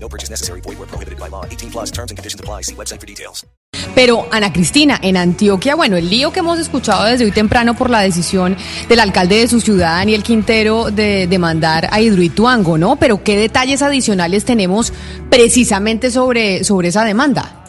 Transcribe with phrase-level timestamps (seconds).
[0.00, 0.60] No purchase necessary.
[0.62, 1.44] Void where prohibited by law.
[1.44, 2.62] 18 plus terms and conditions apply.
[2.62, 3.44] See website for details.
[3.94, 7.90] Pero, Ana Cristina, en Antioquia, bueno, el lío que hemos escuchado desde hoy temprano por
[7.90, 8.56] la decisión
[8.88, 12.96] del alcalde de su ciudad, Daniel Quintero, de demandar a Hidroituango, ¿no?
[12.96, 14.92] Pero, ¿qué detalles adicionales tenemos
[15.30, 17.64] precisamente sobre, sobre esa demanda?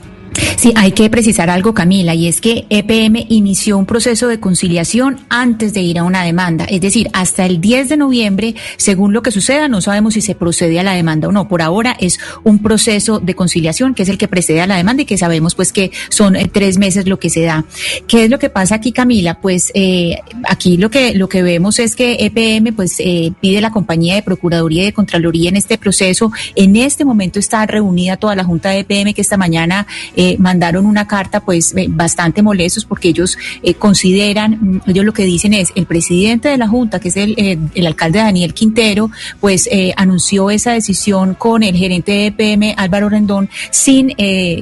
[0.57, 5.19] Sí, hay que precisar algo, Camila, y es que EPM inició un proceso de conciliación
[5.29, 6.65] antes de ir a una demanda.
[6.65, 10.35] Es decir, hasta el 10 de noviembre, según lo que suceda, no sabemos si se
[10.35, 11.47] procede a la demanda o no.
[11.47, 15.03] Por ahora es un proceso de conciliación que es el que precede a la demanda
[15.03, 17.65] y que sabemos pues que son eh, tres meses lo que se da.
[18.07, 19.39] ¿Qué es lo que pasa aquí, Camila?
[19.39, 23.71] Pues eh, aquí lo que, lo que vemos es que EPM pues eh, pide la
[23.71, 26.31] compañía de Procuraduría y de Contraloría en este proceso.
[26.55, 29.87] En este momento está reunida toda la Junta de EPM que esta mañana
[30.21, 35.13] eh, mandaron una carta pues eh, bastante molestos porque ellos eh, consideran, mm, ellos lo
[35.13, 37.37] que dicen es, el presidente de la Junta, que es el,
[37.73, 39.09] el alcalde Daniel Quintero,
[39.39, 44.13] pues anunció esa decisión con el gerente de EPM, Álvaro Rendón, sin,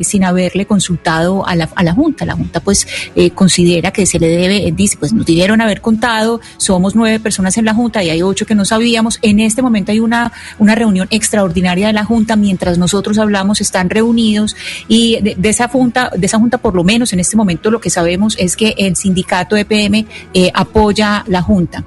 [0.04, 2.24] sin haberle consultado a la, a la Junta.
[2.26, 2.86] La Junta pues
[3.34, 7.66] considera que se le debe, dice, pues nos debieron haber contado, somos nueve personas en
[7.66, 9.18] la Junta y hay ocho que no sabíamos.
[9.24, 13.90] En este momento hay una, una reunión extraordinaria de la Junta, mientras nosotros hablamos, están
[13.90, 14.56] reunidos
[14.88, 17.90] y de esa junta, de esa junta por lo menos en este momento lo que
[17.90, 21.84] sabemos es que el sindicato EPM eh, apoya la junta.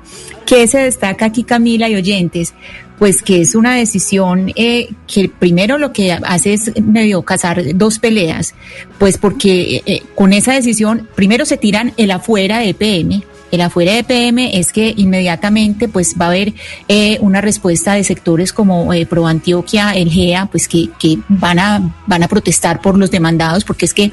[0.47, 2.55] ¿Qué se destaca aquí, Camila y oyentes?
[2.99, 7.99] Pues que es una decisión eh, que primero lo que hace es medio cazar dos
[7.99, 8.55] peleas,
[8.99, 13.95] pues porque eh, con esa decisión primero se tiran el afuera de EPM, el afuera
[13.95, 16.55] de PM es que inmediatamente pues va a haber
[16.89, 21.59] eh, una respuesta de sectores como eh, Pro Antioquia, el GEA, pues que, que van
[21.59, 24.13] a van a protestar por los demandados porque es que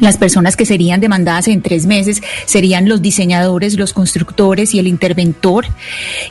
[0.00, 4.86] las personas que serían demandadas en tres meses serían los diseñadores, los constructores y el
[4.86, 5.66] interventor.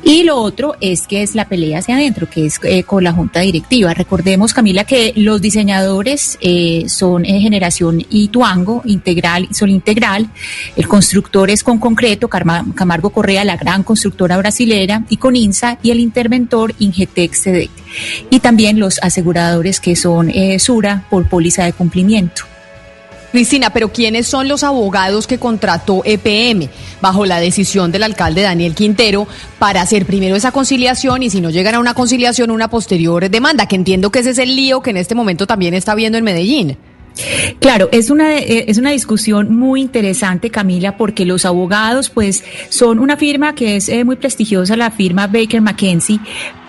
[0.03, 3.13] Y lo otro es que es la pelea hacia adentro, que es eh, con la
[3.13, 3.93] junta directiva.
[3.93, 10.29] Recordemos, Camila, que los diseñadores eh, son en generación Ituango, integral, son integral.
[10.75, 15.91] El constructor es con concreto, Camargo Correa, la gran constructora brasilera, y con INSA, y
[15.91, 17.71] el interventor Ingetex Sedec.
[18.29, 22.52] Y también los aseguradores que son eh, Sura por póliza de cumplimiento.
[23.33, 26.69] Cristina, pero ¿quiénes son los abogados que contrató EPM
[27.01, 29.27] bajo la decisión del alcalde Daniel Quintero
[29.57, 33.67] para hacer primero esa conciliación y si no llegan a una conciliación, una posterior demanda?
[33.67, 36.23] Que entiendo que ese es el lío que en este momento también está viendo en
[36.23, 36.77] Medellín.
[37.59, 42.99] Claro, es una, eh, es una discusión muy interesante, Camila, porque los abogados, pues, son
[42.99, 46.19] una firma que es eh, muy prestigiosa, la firma Baker McKenzie,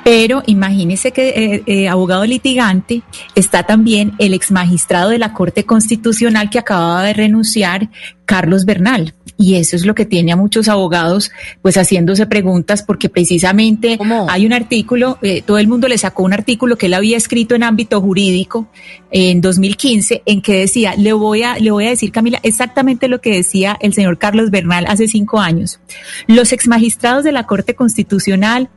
[0.04, 3.03] pero imagínese que eh, eh, abogado litigante
[3.34, 7.88] está también el ex magistrado de la Corte Constitucional que acababa de renunciar,
[8.26, 9.15] Carlos Bernal.
[9.37, 14.26] Y eso es lo que tiene a muchos abogados pues haciéndose preguntas porque precisamente ¿Cómo?
[14.31, 17.54] hay un artículo, eh, todo el mundo le sacó un artículo que él había escrito
[17.54, 18.69] en ámbito jurídico
[19.10, 23.21] en 2015 en que decía, le voy a, le voy a decir Camila exactamente lo
[23.21, 25.81] que decía el señor Carlos Bernal hace cinco años.
[26.28, 28.69] Los ex magistrados de la Corte Constitucional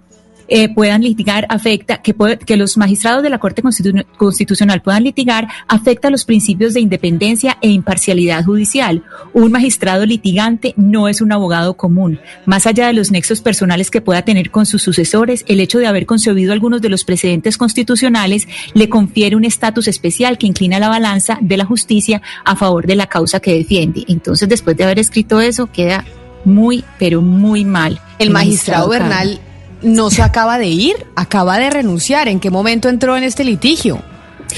[0.47, 5.03] eh, puedan litigar afecta, que, puede- que los magistrados de la Corte Constitu- Constitucional puedan
[5.03, 9.03] litigar afecta los principios de independencia e imparcialidad judicial.
[9.33, 12.19] Un magistrado litigante no es un abogado común.
[12.45, 15.87] Más allá de los nexos personales que pueda tener con sus sucesores, el hecho de
[15.87, 20.89] haber concebido algunos de los precedentes constitucionales le confiere un estatus especial que inclina la
[20.89, 24.05] balanza de la justicia a favor de la causa que defiende.
[24.07, 26.05] Entonces, después de haber escrito eso, queda
[26.45, 27.99] muy, pero muy mal.
[28.19, 29.09] El magistrado Carlos.
[29.09, 29.39] Bernal
[29.81, 32.27] no se acaba de ir, acaba de renunciar.
[32.27, 34.01] ¿En qué momento entró en este litigio?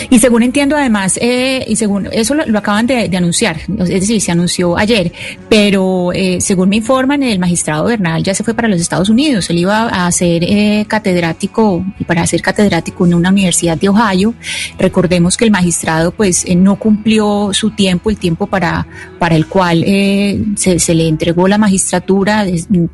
[0.09, 4.31] Y según entiendo, además, eh, y según eso lo, acaban de, anunciar, es decir, se
[4.31, 5.11] anunció ayer,
[5.49, 9.49] pero eh, según me informan, el magistrado Bernal ya se fue para los Estados Unidos.
[9.49, 14.33] Él iba a ser eh, catedrático y para ser catedrático en una universidad de Ohio.
[14.77, 18.87] Recordemos que el magistrado, pues, eh, no cumplió su tiempo, el tiempo para,
[19.17, 22.45] para el cual eh, se, se le entregó la magistratura,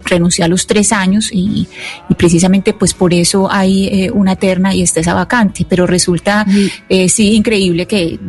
[0.04, 1.68] renunció a los tres años y,
[2.10, 5.66] y precisamente, pues, por eso hay eh, una terna y está esa vacante.
[5.68, 6.46] Pero resulta
[6.90, 8.20] eh, sí, increíble que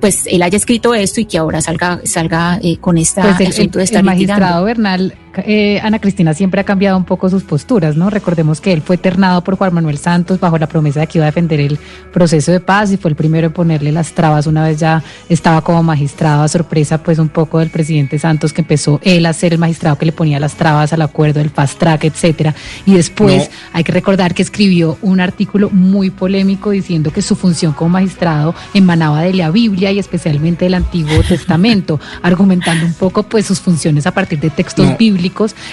[0.00, 3.46] pues él haya escrito esto y que ahora salga salga eh, con esta Pues el,
[3.48, 4.64] asunto de el- estar el magistrado litigando.
[4.64, 8.10] Bernal eh, Ana Cristina siempre ha cambiado un poco sus posturas, ¿no?
[8.10, 11.26] Recordemos que él fue ternado por Juan Manuel Santos bajo la promesa de que iba
[11.26, 11.78] a defender el
[12.12, 15.62] proceso de paz y fue el primero en ponerle las trabas una vez ya estaba
[15.62, 19.52] como magistrado a sorpresa pues un poco del presidente Santos que empezó él a ser
[19.52, 22.54] el magistrado que le ponía las trabas al acuerdo del fast track, etcétera.
[22.86, 27.72] Y después hay que recordar que escribió un artículo muy polémico diciendo que su función
[27.72, 33.46] como magistrado emanaba de la Biblia y especialmente del Antiguo Testamento, argumentando un poco pues
[33.46, 35.19] sus funciones a partir de textos bíblicos.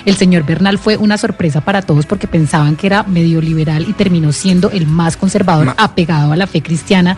[0.06, 3.94] El señor Bernal fue una sorpresa para todos porque pensaban que era medio liberal y
[3.94, 7.18] terminó siendo el más conservador apegado a la fe cristiana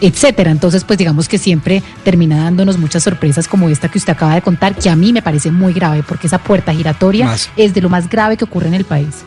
[0.00, 0.52] etcétera.
[0.52, 4.42] Entonces, pues digamos que siempre termina dándonos muchas sorpresas como esta que usted acaba de
[4.42, 7.88] contar, que a mí me parece muy grave, porque esa puerta giratoria es de lo
[7.88, 9.24] más grave que ocurre en el país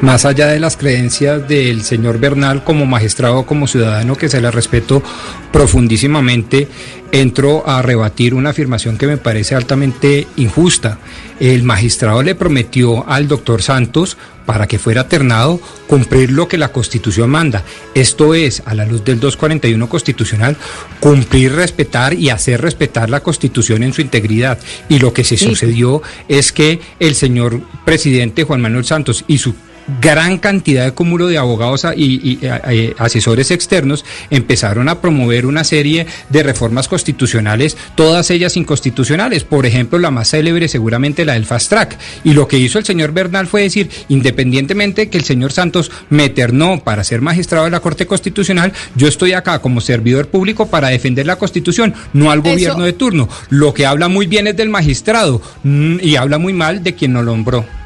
[0.00, 4.50] más allá de las creencias del señor Bernal como magistrado, como ciudadano, que se le
[4.50, 5.02] respeto
[5.52, 6.68] profundísimamente,
[7.12, 10.98] entró a rebatir una afirmación que me parece altamente injusta.
[11.38, 14.16] El magistrado le prometió al doctor Santos,
[14.50, 17.62] para que fuera ternado, cumplir lo que la Constitución manda.
[17.94, 20.56] Esto es, a la luz del 241 constitucional,
[20.98, 24.58] cumplir, respetar y hacer respetar la Constitución en su integridad.
[24.88, 29.54] Y lo que se sucedió es que el señor presidente Juan Manuel Santos y su
[30.00, 32.40] gran cantidad de cúmulo de abogados y,
[32.98, 39.44] asesores externos empezaron a promover una serie de reformas constitucionales, todas ellas inconstitucionales.
[39.44, 41.98] Por ejemplo, la más célebre seguramente la del fast track.
[42.24, 46.26] Y lo que hizo el señor Bernal fue decir, independientemente que el señor Santos me
[46.26, 50.88] eternó para ser magistrado de la Corte Constitucional, yo estoy acá como servidor público para
[50.88, 53.28] defender la Constitución, no al gobierno de turno.
[53.48, 57.12] Lo que habla muy bien es del magistrado mm, y habla muy mal de quien
[57.12, 57.79] lo nombró.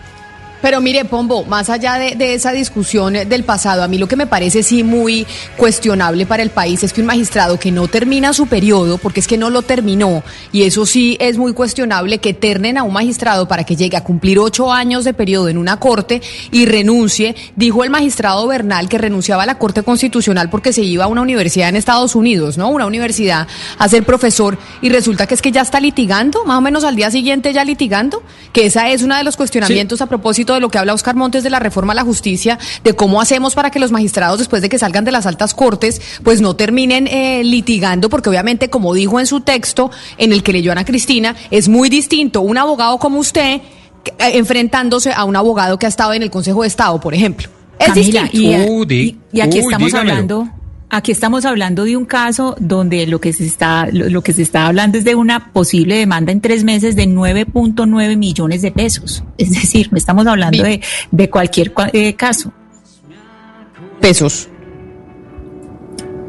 [0.64, 4.26] Pero mire, Pombo, más allá de, esa discusión del pasado, a mí lo que me
[4.26, 5.26] parece sí muy
[5.58, 9.26] cuestionable para el país es que un magistrado que no termina su periodo, porque es
[9.26, 10.22] que no lo terminó,
[10.52, 14.04] y eso sí es muy cuestionable, que ternen a un magistrado para que llegue a
[14.04, 17.36] cumplir ocho años de periodo en una corte y renuncie.
[17.56, 21.20] Dijo el magistrado Bernal que renunciaba a la Corte Constitucional porque se iba a una
[21.20, 22.70] universidad en Estados Unidos, ¿no?
[22.70, 23.46] Una universidad
[23.76, 26.96] a ser profesor, y resulta que es que ya está litigando, más o menos al
[26.96, 28.22] día siguiente ya litigando,
[28.54, 31.42] que esa es uno de los cuestionamientos a propósito de lo que habla Oscar Montes
[31.42, 34.68] de la reforma a la justicia, de cómo hacemos para que los magistrados, después de
[34.68, 39.20] que salgan de las altas cortes, pues no terminen eh, litigando, porque obviamente, como dijo
[39.20, 43.18] en su texto, en el que leyó Ana Cristina, es muy distinto un abogado como
[43.18, 43.60] usted eh,
[44.34, 47.48] enfrentándose a un abogado que ha estado en el Consejo de Estado, por ejemplo.
[47.78, 48.30] Es distinto.
[48.32, 50.48] Y, y, aquí estamos hablando
[50.96, 54.68] Aquí estamos hablando de un caso donde lo que se está lo, que se está
[54.68, 59.24] hablando es de una posible demanda en tres meses de 9.9 millones de pesos.
[59.36, 60.80] Es decir, no estamos hablando de,
[61.10, 62.52] de cualquier eh, caso.
[64.00, 64.48] Pesos.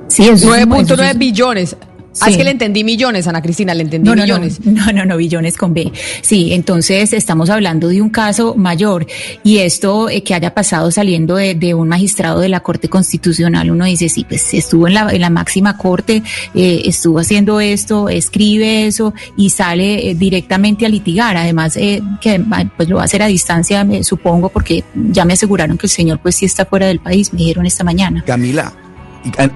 [0.08, 1.78] Sí, 9.9 billones.
[2.22, 4.60] Ah, es que le entendí millones, Ana Cristina, le entendí millones.
[4.66, 5.92] No, no, no, billones con B.
[6.22, 9.06] Sí, entonces estamos hablando de un caso mayor
[9.44, 13.86] y esto eh, que haya pasado saliendo de, un magistrado de la Corte Constitucional, uno
[13.86, 16.24] dice, sí, pues estuvo en la, en la máxima corte,
[16.54, 21.38] eh, estuvo haciendo esto, escribe eso y sale eh, directamente a litigar.
[21.38, 22.44] Además, que
[22.78, 25.92] pues lo va a hacer a distancia, me, supongo, porque ya me aseguraron que el
[25.92, 28.24] señor pues sí está fuera del país, me dijeron esta mañana.
[28.26, 28.72] Camila,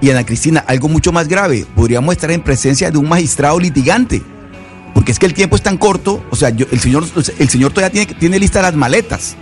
[0.02, 4.22] y Ana Cristina, algo mucho más grave, podríamos estar en presencia de un magistrado litigante.
[4.94, 7.06] Porque es que el tiempo es tan corto, o sea, el, señor,
[7.38, 9.36] el señor todavía tiene, tiene listas las maletas.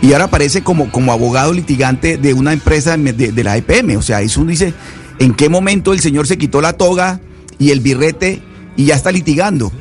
[0.00, 3.96] Y ahora aparece como, como abogado litigante de una empresa de, la EPM.
[3.96, 4.72] O sea, eso dice,
[5.18, 7.20] ¿en qué momento el señor se quitó la toga
[7.58, 8.40] y el birrete
[8.76, 9.72] y ya está litigando?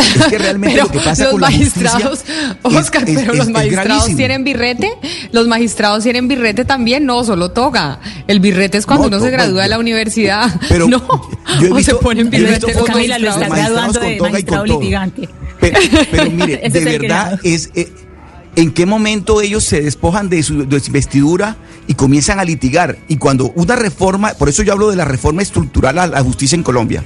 [0.00, 2.24] Es que realmente lo que pasa los con magistrados,
[2.62, 4.92] Oscar, pero los magistrados tienen birrete,
[5.32, 8.00] los magistrados tienen birrete también, no, solo toga.
[8.26, 10.50] El birrete es cuando uno se gradúa de la universidad.
[10.68, 11.02] Pero no,
[11.60, 15.28] yo he se ponen birrete Camila, lo está graduando de magistrado litigante.
[15.60, 17.92] Pero, mire, de verdad es eh,
[18.56, 22.98] en qué momento ellos se despojan de su, de su investidura y comienzan a litigar.
[23.08, 26.56] Y cuando una reforma, por eso yo hablo de la reforma estructural a la justicia
[26.56, 27.04] en Colombia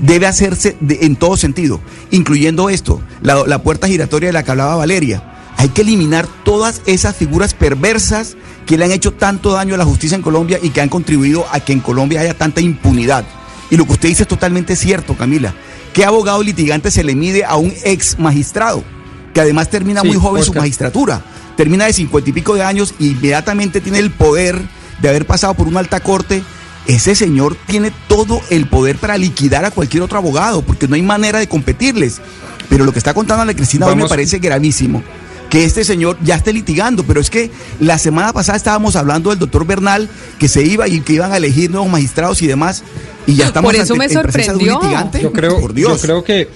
[0.00, 5.22] debe hacerse en todo sentido, incluyendo esto, la, puerta giratoria de la que hablaba Valeria.
[5.56, 8.36] Hay que eliminar todas esas figuras perversas
[8.66, 11.46] que le han hecho tanto daño a la justicia en Colombia y que han contribuido
[11.50, 13.24] a que en Colombia haya tanta impunidad.
[13.70, 15.54] Y lo que usted dice es totalmente cierto, Camila.
[15.92, 18.84] ¿Qué abogado litigante se le mide a un ex magistrado?
[19.32, 21.22] Que además termina muy joven su magistratura.
[21.56, 24.60] Termina de cincuenta y pico de años e inmediatamente tiene el poder
[25.00, 26.42] de haber pasado por una alta corte
[26.86, 31.02] ese señor tiene todo el poder para liquidar a cualquier otro abogado, porque no hay
[31.02, 32.20] manera de competirles.
[32.68, 35.02] Pero lo que está contando Ana Cristina hoy me parece gravísimo.
[35.50, 39.38] Que este señor ya esté litigando, pero es que la semana pasada estábamos hablando del
[39.38, 40.08] doctor Bernal,
[40.40, 42.82] que se iba y que iban a elegir nuevos magistrados y demás,
[43.26, 44.80] y ya estamos Por eso me sorprendió.
[45.20, 45.92] Yo creo, Por Dios.
[45.92, 46.48] yo creo que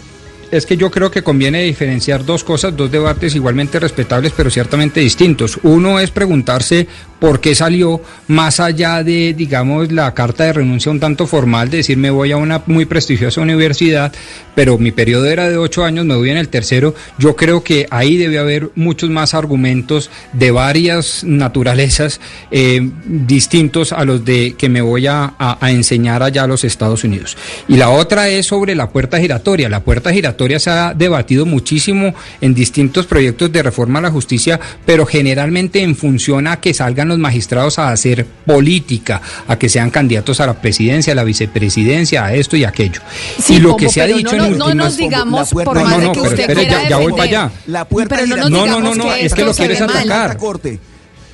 [0.51, 5.01] es que yo creo que conviene diferenciar dos cosas, dos debates igualmente respetables, pero ciertamente
[5.01, 5.59] distintos.
[5.63, 6.89] Uno es preguntarse
[7.21, 11.79] por qué salió más allá de, digamos, la carta de renuncia un tanto formal, de
[11.79, 14.13] decir me voy a una muy prestigiosa universidad,
[14.55, 16.95] pero mi periodo era de ocho años, me voy en el tercero.
[17.19, 24.05] Yo creo que ahí debe haber muchos más argumentos de varias naturalezas eh, distintos a
[24.05, 27.37] los de que me voy a, a enseñar allá a los Estados Unidos.
[27.69, 29.69] Y la otra es sobre la puerta giratoria.
[29.69, 34.59] La puerta giratoria se ha debatido muchísimo en distintos proyectos de reforma a la justicia,
[34.87, 39.91] pero generalmente en función a que salgan los magistrados a hacer política, a que sean
[39.91, 43.01] candidatos a la presidencia, a la vicepresidencia, a esto y aquello.
[43.43, 44.77] Sí, y lo Pombo, que se ha dicho no, en no, no últimas...
[44.77, 46.89] nos digamos, puerta- por no, más no, de no, que pero usted espere, quiera ya-
[46.91, 47.51] ya voy para allá.
[47.67, 50.23] La puerta Pero no No, no, no, no, que es que lo quieres atacar.
[50.31, 50.79] alta corte.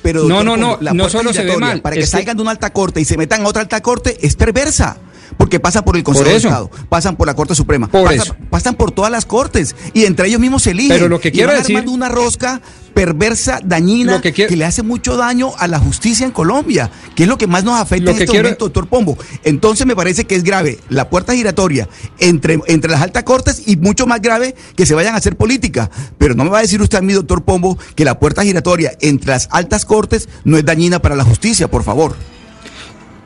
[0.03, 2.11] Pero, No, doctor no, no, no puerta solo se ve mal, Para que es que-
[2.17, 4.97] salgan de una alta corte y se metan a otra alta corte es perversa.
[5.37, 6.35] Porque pasa por el Consejo de.
[6.37, 8.09] Estado, pasan por la Corte Suprema, Por
[8.49, 10.95] pasan por todas las cortes y entre ellos mismos se eligen.
[10.97, 12.61] Pero lo que Y quiero van decir- armando una rosca
[12.93, 17.29] perversa, dañina, Lo que le hace mucho daño a la justicia en Colombia, que es
[17.29, 19.15] lo que más nos afecta Lo en que este quiero- momento, doctor Pombo.
[19.43, 23.75] Entonces me parece que es grave la puerta giratoria entre, entre las altas cortes y
[23.77, 25.91] mucho más grave que se vayan a hacer política.
[26.17, 28.93] Pero no me va a decir usted a mí, doctor Pombo, que la puerta giratoria
[28.99, 32.15] entre las altas cortes no es dañina para la justicia, por favor.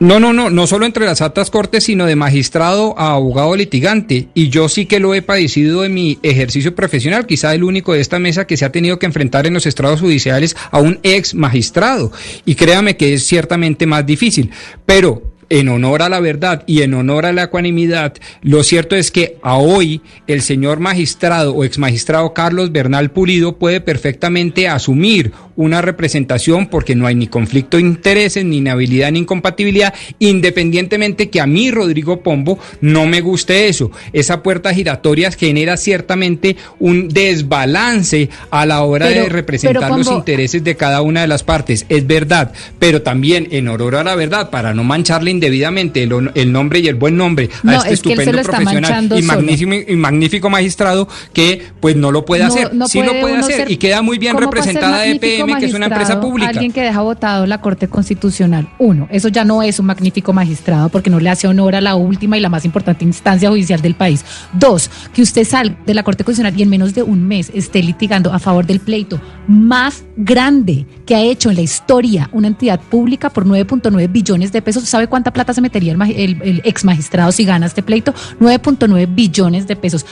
[0.02, 4.26] No, no, no, no solo entre las altas cortes, sino de magistrado a abogado litigante.
[4.34, 8.00] Y yo sí que lo he padecido en mi ejercicio profesional, quizá el único de
[8.00, 11.36] esta mesa que se ha tenido que enfrentar en los estrados judiciales a un ex
[11.36, 12.10] magistrado.
[12.44, 14.50] Y créame que es ciertamente más difícil.
[14.84, 19.10] Pero en honor a la verdad y en honor a la ecuanimidad, lo cierto es
[19.10, 25.32] que a hoy el señor magistrado o ex magistrado Carlos Bernal Pulido puede perfectamente asumir
[25.54, 31.42] una representación porque no hay ni conflicto de intereses, ni inhabilidad, ni incompatibilidad, independientemente que
[31.42, 33.90] a mí, Rodrigo Pombo, no me guste eso.
[34.14, 40.64] Esa puerta giratoria genera ciertamente un desbalance a la hora Pero- de representar los intereses
[40.64, 44.48] de cada una de las partes, es verdad, pero también en honor a la verdad,
[44.48, 48.42] para no mancharle indebidamente el, nombre y el buen nombre No, a este es estupendo
[48.42, 53.02] profesional y magnífico, y magnífico magistrado que pues no lo puede No- hacer, no sí
[53.02, 55.86] lo puede hacer ser- y queda muy bien ¿cómo puede representada EPM, que es una
[55.86, 56.50] empresa pública.
[56.50, 58.68] Alguien que deja votado la Corte Constitucional.
[58.78, 61.96] Uno, eso ya no es un magnífico magistrado porque no le hace honor a la
[61.96, 64.24] última y la más importante instancia judicial del país.
[64.52, 67.82] Dos, que usted salga de la Corte Constitucional y en menos de un mes esté
[67.82, 72.80] litigando a favor del pleito más grande que ha hecho en la historia una entidad
[72.80, 74.84] pública por 9.9 billones de pesos.
[74.84, 78.14] ¿Sabe cuánta plata se metería el, el- el ex magistrado si gana este pleito?
[78.40, 80.06] 9.9 billones de pesos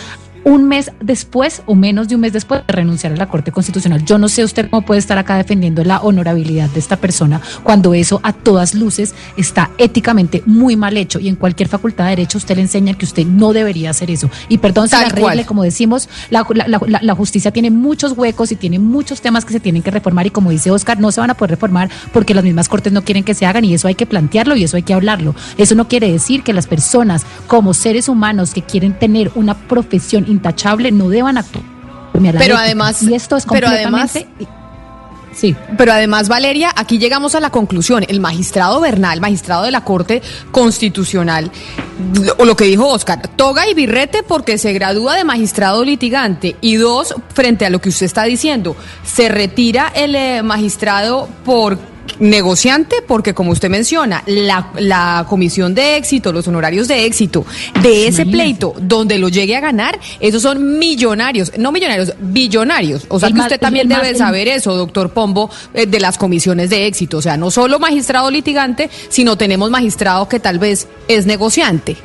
[0.45, 4.05] un mes después o menos de un mes después de renunciar a la Corte Constitucional.
[4.05, 7.95] Yo no sé usted cómo puede estar acá defendiendo la honorabilidad de esta persona cuando
[7.95, 12.39] eso a todas luces está éticamente muy mal hecho y en cualquier facultad de derecho
[12.39, 14.31] usted le enseña que usted no debería hacer eso.
[14.49, 15.47] Y perdón si la arregle, cual.
[15.47, 19.45] como decimos, la, la- la- la- la justicia tiene muchos huecos y tiene muchos temas
[19.45, 21.91] que se tienen que reformar y como dice Oscar, no se van a poder reformar
[22.13, 24.65] porque las mismas cortes no quieren que se hagan y eso hay que plantearlo y
[24.65, 25.35] eso hay que hablarlo.
[25.59, 30.25] Eso no quiere decir que las personas como seres humanos que quieren tener una profesión
[30.31, 31.65] intachable no deban actuar.
[32.39, 34.61] Pero además- y esto es pero además- completamente
[35.33, 35.55] Sí.
[35.79, 38.05] Pero además, Valeria, aquí llegamos a la conclusión.
[38.09, 41.51] El magistrado Bernal, magistrado de la Corte Constitucional,
[42.37, 46.57] o lo que dijo Oscar, toga y birrete porque se gradúa de magistrado litigante.
[46.61, 51.79] Y dos, frente a lo que usted está diciendo, se retira el eh, magistrado por
[52.19, 57.45] negociante porque como usted menciona la, la comisión de éxito los honorarios de éxito
[57.83, 63.19] de ese pleito donde lo llegue a ganar esos son millonarios no millonarios billonarios o
[63.19, 66.71] sea El que usted también más- debe saber eso, doctor Pombo, eh, de las comisiones
[66.71, 67.19] de éxito.
[67.19, 71.97] O sea, no solo magistrado litigante, sino tenemos magistrado que tal vez es negociante.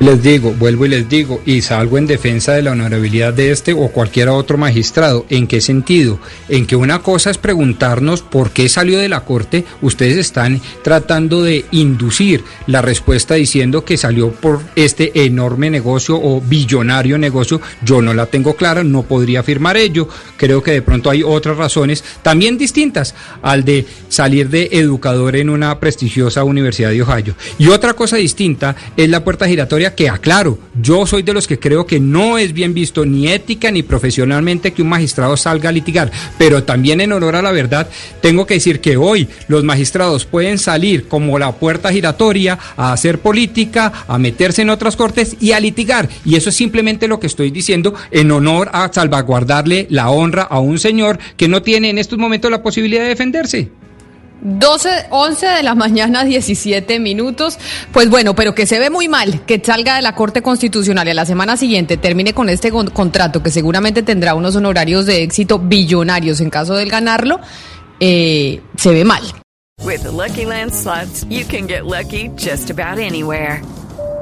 [0.00, 3.74] Les digo, vuelvo y les digo, y salgo en defensa de la honorabilidad de este
[3.74, 5.26] o cualquier otro magistrado.
[5.28, 6.18] ¿En qué sentido?
[6.48, 9.66] En que una cosa es preguntarnos por qué salió de la corte.
[9.82, 16.40] Ustedes están tratando de inducir la respuesta diciendo que salió por este enorme negocio o
[16.40, 17.60] billonario negocio.
[17.84, 20.08] Yo no la tengo clara, no podría afirmar ello.
[20.38, 25.50] Creo que de pronto hay otras razones también distintas al de salir de educador en
[25.50, 27.34] una prestigiosa universidad de Ohio.
[27.58, 31.58] Y otra cosa distinta es la puerta giratoria que aclaro, yo soy de los que
[31.58, 35.72] creo que no es bien visto ni ética ni profesionalmente que un magistrado salga a
[35.72, 37.88] litigar, pero también en honor a la verdad
[38.20, 43.18] tengo que decir que hoy los magistrados pueden salir como la puerta giratoria a hacer
[43.20, 46.08] política, a meterse en otras cortes y a litigar.
[46.24, 50.60] Y eso es simplemente lo que estoy diciendo en honor a salvaguardarle la honra a
[50.60, 53.79] un señor que no tiene en estos momentos la posibilidad de defenderse.
[54.40, 57.58] 12, 11 de la mañana, 17 minutos.
[57.92, 61.10] Pues bueno, pero que se ve muy mal que salga de la Corte Constitucional y
[61.10, 65.58] a la semana siguiente termine con este contrato que seguramente tendrá unos honorarios de éxito
[65.58, 67.40] billonarios en caso de ganarlo,
[68.00, 69.22] eh, se ve mal.
[69.82, 73.62] With the Lucky Land slots, you can get lucky just about anywhere.